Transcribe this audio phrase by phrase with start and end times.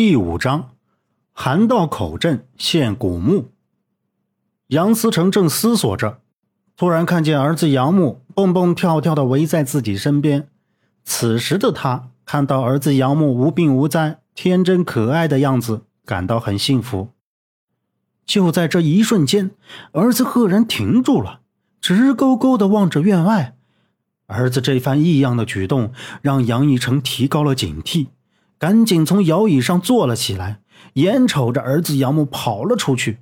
[0.00, 0.76] 第五章，
[1.32, 3.50] 韩道口镇现古墓。
[4.68, 6.20] 杨思成正思索着，
[6.76, 10.46] 突然看见儿子杨木蹦蹦跳跳的围在自己身边。
[11.02, 17.08] 此时的他看到儿子杨木无病无灾、天真可爱的样子，感到很幸福。
[18.24, 19.50] 就在这一瞬间，
[19.90, 21.40] 儿子赫然停住了，
[21.80, 23.56] 直勾勾的望着院外。
[24.28, 25.92] 儿子这番异样的举动，
[26.22, 28.06] 让杨义成提高了警惕。
[28.58, 30.60] 赶紧从摇椅上坐了起来，
[30.94, 33.18] 眼瞅着儿子杨木跑了出去。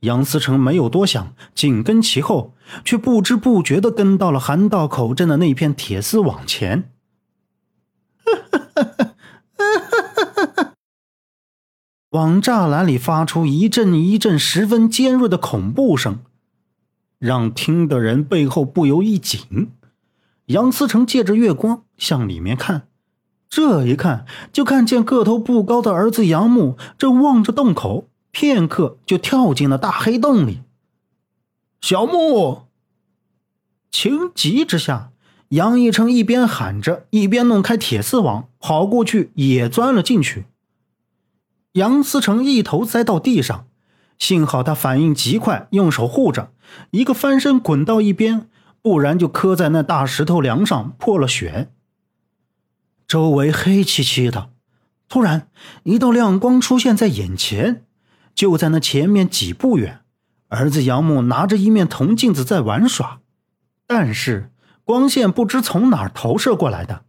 [0.00, 2.54] 杨思成没有多想，紧跟其后，
[2.84, 6.90] 却不知不觉的跟到了韩道口镇的那片铁丝网前。
[12.10, 16.18] 网栅栏里发出一阵一阵十分尖锐的恐怖声，
[17.18, 19.72] 让听的人背后不由一紧。
[20.46, 22.88] 杨思成借着月光向里面看。
[23.56, 30.62] 这一看，就看见个头不高的儿子杨木正望着洞口，片刻就跳进了大黑洞里。
[31.80, 32.62] 小木，
[33.92, 35.12] 情急之下，
[35.50, 40.46] 杨义成一边喊着，一边弄开铁丝网，跑过去也钻了进去。
[41.74, 43.66] 杨思成一头栽到地上，
[44.18, 46.50] 幸好他反应极快，用手护着，
[46.90, 48.48] 一个翻身滚到一边，
[48.82, 51.70] 不然就磕在那大石头梁上破了血。
[53.14, 54.50] 周围黑漆漆的，
[55.08, 55.46] 突然
[55.84, 57.84] 一道亮光出现在眼前，
[58.34, 60.00] 就在那前面几步远，
[60.48, 63.20] 儿子杨木拿着一面铜镜子在玩耍，
[63.86, 64.50] 但是
[64.82, 67.04] 光线不知从哪儿投射过来的，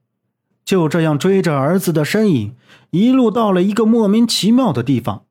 [0.63, 2.53] 就这样追着儿子的身影，
[2.91, 5.25] 一路到了一个莫名其妙的地方，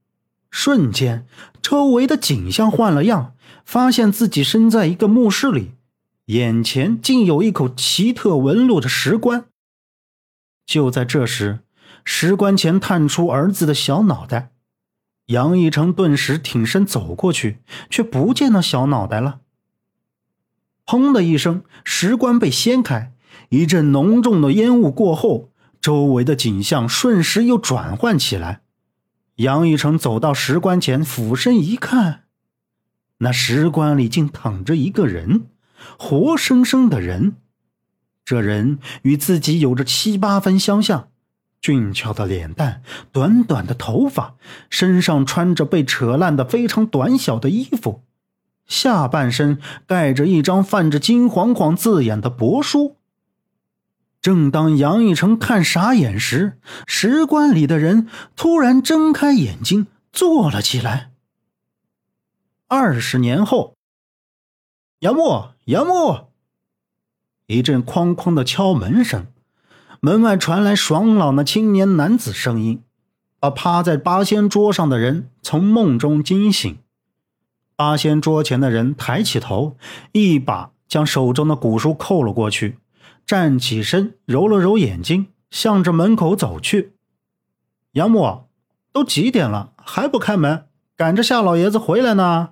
[0.51, 1.25] 瞬间
[1.63, 5.75] 周围的景象换了样，发现自己身在一个墓室里，
[6.25, 9.45] 眼前竟有一口奇特纹路的石棺。
[10.67, 11.61] 就在这时，
[12.05, 14.51] 石棺前探出儿子的小脑袋，
[15.27, 19.41] 杨义成顿时挺身走过去，却不见那小脑袋了。
[20.87, 23.13] 砰的一声，石棺被掀开，
[23.49, 25.51] 一阵浓重的烟雾过后，
[25.81, 28.63] 周围的景象瞬时又转换起来。
[29.37, 32.25] 杨义成走到石棺前，俯身一看，
[33.19, 35.47] 那石棺里竟躺着一个人，
[35.99, 37.37] 活生生的人。
[38.25, 41.09] 这人与自己有着七八分相像，
[41.61, 44.37] 俊俏的脸蛋，短短的头发，
[44.71, 48.03] 身上穿着被扯烂的非常短小的衣服，
[48.67, 52.97] 下半身盖着一张泛着金黄黄字眼的帛书。
[54.23, 61.11] 正当杨义成看傻眼时，石棺里的人突然睁开眼睛坐了起来。
[62.69, 63.77] 二十年后，
[65.01, 66.34] 杨木，杨木。
[67.47, 69.27] 一阵哐哐的敲门声，
[70.01, 72.83] 门外传来爽朗的青年男子声音，
[73.39, 76.79] 把趴在八仙桌上的人从梦中惊醒。
[77.77, 79.77] 八仙桌前的人抬起头，
[80.13, 82.79] 一把将手中的古书扣了过去，
[83.27, 86.95] 站起身，揉了揉眼睛，向着门口走去。
[87.93, 88.45] 杨木，
[88.91, 90.67] 都几点了，还不开门？
[90.97, 92.51] 赶着夏老爷子回来呢。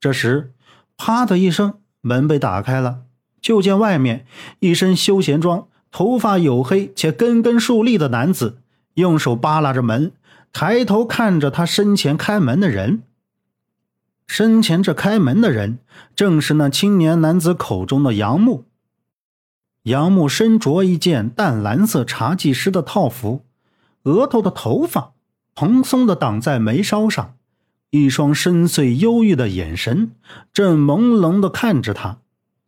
[0.00, 0.54] 这时，
[0.96, 3.02] 啪的一声，门被打开了。
[3.40, 4.26] 就见外面
[4.60, 8.58] 一身休闲装、头发黝黑且根根竖立的男子，
[8.94, 10.12] 用手扒拉着门，
[10.52, 13.02] 抬头看着他身前开门的人。
[14.26, 15.78] 身前这开门的人，
[16.16, 18.64] 正是那青年男子口中的杨木。
[19.84, 23.44] 杨木身着一件淡蓝色茶技师的套服，
[24.02, 25.12] 额头的头发
[25.54, 27.36] 蓬松的挡在眉梢上，
[27.90, 30.10] 一双深邃忧郁的眼神
[30.52, 32.18] 正朦胧的看着他。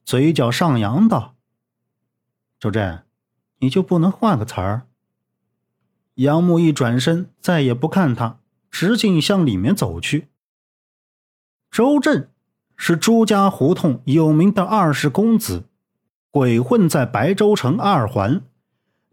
[0.09, 1.37] 嘴角上扬道
[2.59, 3.03] ：“周震，
[3.59, 4.87] 你就不能换个词儿？”
[6.17, 10.29] 杨木一转身，再也不看他，直径向里面走去。
[11.71, 12.31] 周震
[12.75, 15.65] 是朱家胡同有名的二世公子，
[16.31, 18.41] 鬼混在白州城二环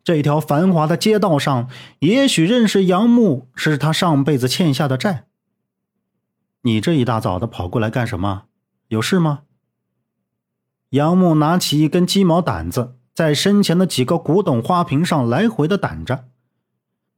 [0.02, 1.70] 这条繁华的街道上。
[2.00, 5.28] 也许认识杨木是他上辈子欠下的债。
[6.62, 8.46] 你这一大早的跑过来干什么？
[8.88, 9.42] 有事吗？
[10.90, 16.26] 杨木拿起一根鸡毛掸子，在身前的几个古董花瓶上来回的掸着。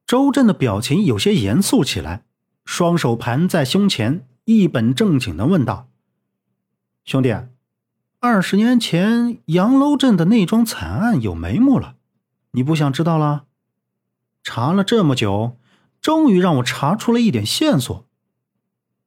[0.06, 2.24] 周震的表情有些严肃起来，
[2.64, 5.90] 双手盘在胸前，一本正经的问道
[7.04, 7.36] ：“兄弟，
[8.19, 11.96] 二十年前杨楼镇的那桩惨案有眉目了，
[12.52, 13.44] 你不想知道了？
[14.42, 15.58] 查了这么久，
[16.02, 18.04] 终于让我查出了一点线索。”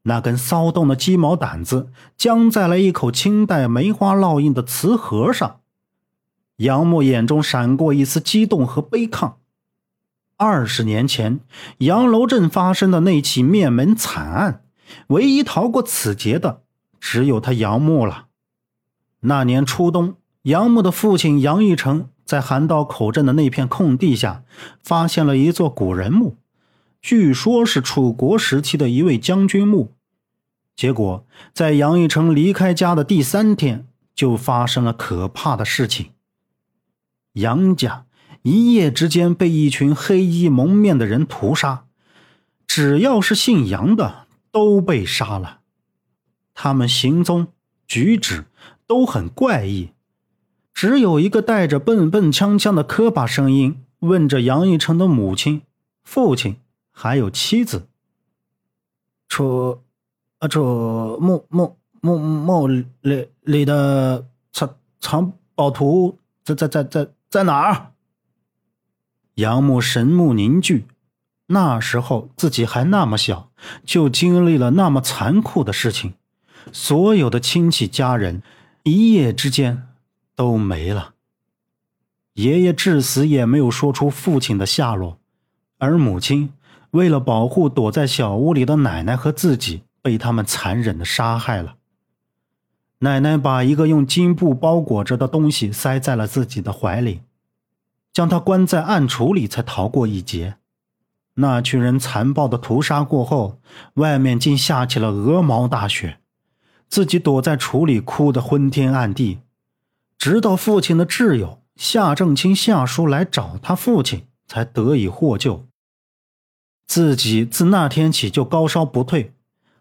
[0.03, 5.61] 那根骚动的鸡毛掸子僵在了一口清代梅花烙印的瓷盒上，
[6.57, 9.37] 杨木眼中闪过一丝激动和悲抗。
[10.37, 11.41] 二十年前
[11.79, 14.63] 杨楼镇发生的那起灭门惨案，
[15.09, 16.63] 唯一逃过此劫的
[16.99, 18.29] 只有他杨木了。
[19.21, 20.15] 那年初冬，
[20.45, 24.45] 杨木的父亲杨玉成在韩道口镇的那片空地下
[24.83, 26.39] 发现了一座古人墓，
[27.03, 29.95] 据说是楚国时期的一位将军墓。
[30.77, 36.11] 结果，在杨义成离开家的第三天，就发生了可怕的事情。
[37.35, 38.07] 杨家
[38.43, 41.85] 一夜之间被一群黑衣蒙面的人屠杀，
[42.67, 45.61] 只要是姓杨的都被杀了。
[46.55, 47.49] 他们行踪
[47.87, 48.47] 举止
[48.87, 49.91] 都很怪异，
[50.75, 55.63] 只有一个带着笨笨锵锵的磕巴声音问着杨义成的母亲、
[56.03, 56.57] 父亲
[56.91, 57.89] 还有妻子
[59.29, 59.83] ：“楚。”
[60.41, 62.87] 啊，这墓墓墓墓里
[63.43, 67.93] 里的藏藏宝图在在在在在哪儿？
[69.35, 70.87] 杨木神目凝聚，
[71.49, 73.51] 那时候自己还那么小，
[73.85, 76.15] 就经历了那么残酷的事情，
[76.73, 78.43] 所有的亲戚家人
[78.85, 79.89] 一夜之间
[80.35, 81.13] 都没了。
[82.33, 85.19] 爷爷至死也没有说出父亲的下落，
[85.77, 86.55] 而母亲
[86.93, 89.83] 为了保护躲在小屋里的奶奶和自己。
[90.03, 91.75] 被他们残忍的杀害了。
[93.01, 97.21] 奶奶把一个用金布包裹着的东西塞在了自己的怀里，
[98.11, 100.57] 将他关在暗处里，才逃过一劫。
[101.35, 103.61] 那群人残暴的屠杀过后，
[103.95, 106.19] 外面竟下起了鹅毛大雪，
[106.89, 109.41] 自己躲在处里哭得昏天暗地，
[110.17, 115.67] 直到父亲的挚友夏正清夏叔来找他父亲，才得以获救。
[116.91, 119.33] 自己自那天起就高烧不退。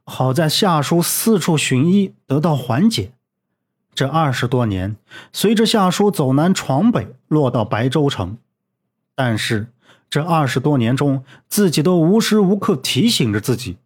[0.04, 3.14] 好在夏叔四处寻医，得到缓解。
[3.96, 4.96] 这二十多年，
[5.34, 8.38] 随着夏叔走南闯北，落到白州城。
[9.16, 9.72] 但是
[10.08, 13.78] 这二十多年中，自己都无时无刻提醒着自己，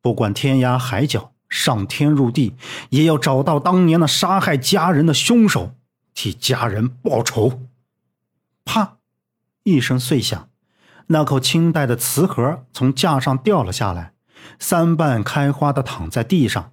[0.00, 2.54] 不管天涯海角，上天入地，
[2.88, 5.74] 也要找到当年那杀害家人的凶手，
[6.14, 7.60] 替家人报仇。
[8.64, 8.96] 啪！
[9.62, 10.48] 一声碎响，
[11.08, 14.12] 那口清代的瓷盒从架上掉了下来。
[14.58, 16.72] 三瓣开花的躺在地上，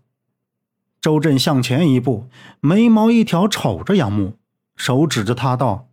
[1.02, 2.28] 周震向前一步，
[2.60, 4.38] 眉毛一挑，瞅着杨木，
[4.76, 5.90] 手指着他道：“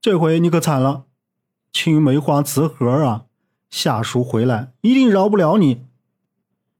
[0.00, 1.04] 这回你可惨了，
[1.72, 3.24] 青梅花瓷盒啊！
[3.70, 5.86] 夏叔回来一定饶不了你。”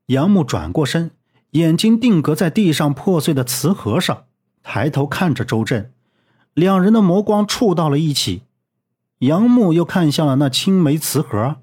[0.07, 1.11] 杨木转过身，
[1.53, 4.27] 眼睛定格在地上破碎的瓷盒上，
[4.63, 5.93] 抬头看着周震，
[6.53, 8.43] 两人的眸光触到了一起。
[9.19, 11.57] 杨木又看向了那青梅瓷盒。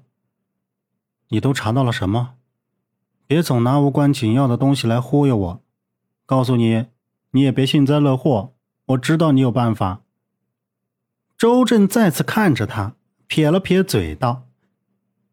[1.28, 2.34] 你都查到了什么？
[3.26, 5.62] 别总拿无关紧要的东西来忽悠我。
[6.26, 6.86] 告诉你，
[7.30, 8.54] 你也别幸灾乐祸。
[8.86, 10.02] 我知道你有办法。
[11.38, 12.94] 周震再次看着他，
[13.26, 14.48] 撇了撇嘴道：“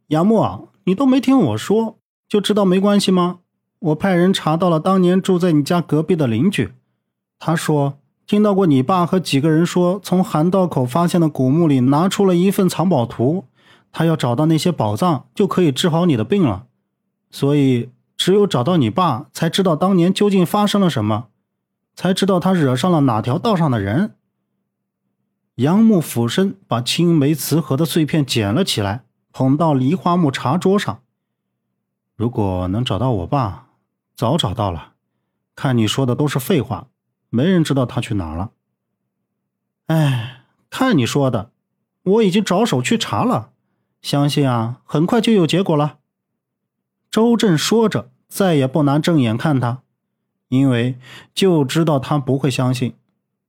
[0.08, 3.40] 杨木，你都没听我说，就知道没关系吗？
[3.80, 6.74] 我派人查到了当年住在你家隔壁的邻居，
[7.38, 13.46] 他说听到过你爸和几个人说，从涵道口发现的古墓里拿出了一份藏宝图。”
[13.92, 16.68] 他要找到那些宝藏，就可以治好你的病了。
[17.32, 21.30] 所以，只有找到你爸，才知道当年究竟发生了什么，
[21.96, 24.14] 才知道他惹上了哪条道上的人。
[25.56, 31.00] 杨木俯身把青梅瓷盒的碎片捡了起来，捧到梨花木茶桌上。
[32.16, 33.70] 如果能找到我爸，
[34.16, 34.92] 早找到了。
[35.56, 36.90] 看你说的都是废话，
[37.30, 38.52] 没人知道他去哪儿了。
[39.88, 41.52] 哎，看你说的，
[42.04, 43.54] 我已经着手去查了。
[44.02, 46.00] 相信啊，很快就有结果了。
[47.12, 49.82] 周震说着，再也不拿正眼看他，
[50.48, 51.00] 因为
[51.34, 52.96] 就知道他不会相信。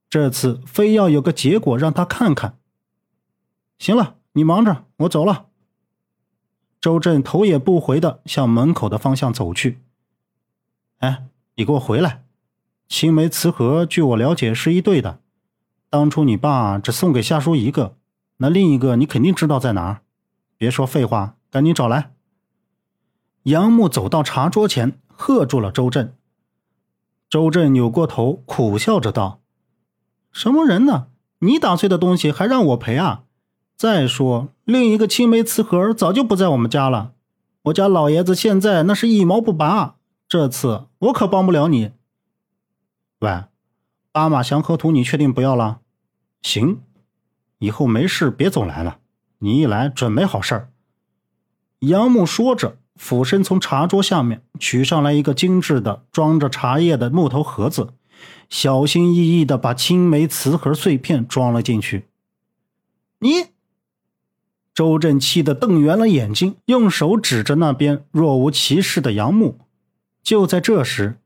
[0.09, 2.57] 这次非要有个结果让他看看。
[3.79, 5.45] 行了，你忙着，我走了。
[6.81, 9.79] 周震头也不回的向门口的方向走去。
[10.97, 12.23] 哎，你给我回来！
[12.91, 15.19] 青梅瓷盒，据我了解是一对的。
[15.89, 17.95] 当初你爸只送给夏叔一个，
[18.37, 20.01] 那另一个你肯定知道在哪儿。
[20.57, 22.11] 别说废话，赶紧找来！
[23.43, 26.13] 杨木走到茶桌前，喝住了周震。
[27.29, 29.39] 周震扭过头，苦笑着道
[30.33, 31.07] ：“什么人呢？
[31.39, 33.23] 你打碎的东西还让我赔啊？
[33.77, 37.13] 再说，另一个青梅瓷盒早就不在我们家了。
[37.63, 39.95] 我家老爷子现在那是一毛不拔，
[40.27, 41.91] 这次我可帮不了你。
[43.21, 43.43] 喂，
[44.11, 45.79] 八马祥和图，你确定不要了？
[46.41, 46.81] 行，
[47.57, 48.99] 以后没事别总来了。”
[49.43, 50.71] 你一来准没好事儿。
[51.79, 57.95] 杨木说着，俯身从茶桌下面取上来一个精致的装着茶叶的木头盒子，
[58.49, 62.05] 小心翼翼的把青梅瓷盒碎片装了进去。
[63.17, 63.47] 你，
[64.75, 69.57] 周震气得瞪圆了眼睛，用手指着那边若无其事的杨木。
[70.21, 71.17] 就在这时，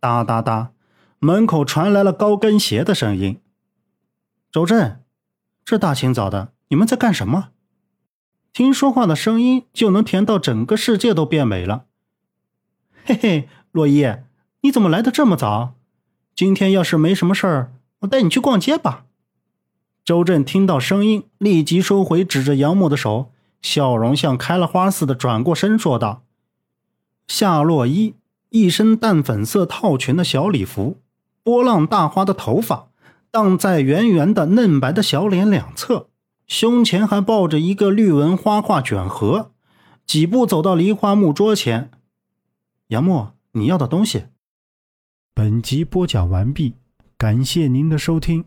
[0.00, 0.72] 哒哒哒，
[1.22, 3.42] 门口传来了高跟鞋的声音。
[4.50, 5.04] 周震，
[5.66, 7.50] 这大清早的，你们在干什么？
[8.54, 11.84] 听说话的声音就能甜到整个世界都变美了。
[13.04, 14.06] 嘿嘿，洛伊，
[14.62, 15.74] 你怎么来的这么早？
[16.34, 19.04] 今天要是没什么事儿，我带你去逛街吧。
[20.02, 26.24] 周震听到声音，立即收回指着杨木的手，笑容像开了花似的，转过身说道
[27.28, 28.14] ：“夏洛伊，
[28.48, 31.02] 一身淡粉色套裙的小礼服，
[31.42, 32.88] 波浪大花的头发
[33.30, 36.08] 荡在圆圆的嫩白的小脸两侧，
[36.46, 39.52] 胸前还抱着一个绿纹花画卷盒，
[40.04, 41.90] 几步走到梨花木桌前。
[42.88, 44.24] 杨木，你要的东西。”
[45.32, 46.74] 本集播讲完毕，
[47.16, 48.44] 感谢您的收听。